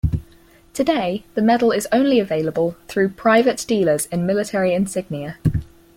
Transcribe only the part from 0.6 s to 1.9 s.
Today, the medal is